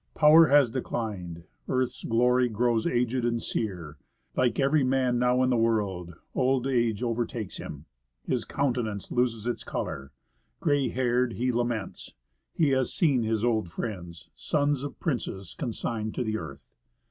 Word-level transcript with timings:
Power 0.15 0.47
has 0.47 0.71
declined, 0.71 1.43
earth's 1.69 2.03
glory 2.03 2.49
grows 2.49 2.87
aged 2.87 3.23
and 3.23 3.39
sear, 3.39 3.99
Like 4.35 4.59
every 4.59 4.83
man 4.83 5.19
now 5.19 5.43
in 5.43 5.51
the 5.51 5.57
world; 5.57 6.15
old 6.33 6.65
age 6.65 7.03
overtakes 7.03 7.57
him. 7.57 7.85
His 8.23 8.43
countenance 8.43 9.11
loses 9.11 9.45
its 9.45 9.63
color, 9.63 10.11
gray 10.59 10.89
haired 10.89 11.33
he 11.33 11.51
laments; 11.51 12.15
He 12.51 12.69
has 12.69 12.91
seen 12.91 13.21
his 13.21 13.45
old 13.45 13.69
friends, 13.69 14.31
sons 14.33 14.81
of 14.81 14.99
princes, 14.99 15.53
consigned 15.59 16.15
to 16.15 16.23
the 16.23 16.39
earth. 16.39 16.73